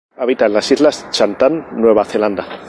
[0.17, 2.47] Habita en las Islas Chatham Nueva Zelanda.